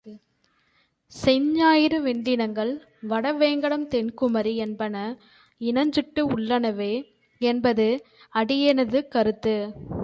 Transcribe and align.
செஞ்ஞாயிறு 1.11 1.97
வெண்டிங்கள், 2.01 2.73
வடவேங்கடம் 3.09 3.87
தென்குமரி 3.87 4.55
என்பன 4.55 4.95
இனச் 5.61 5.91
சுட்டு 5.91 6.21
உள்ளனவே 6.35 6.93
என்பது 7.41 7.87
அடியேனது 8.33 9.07
கருத்து. 9.07 9.55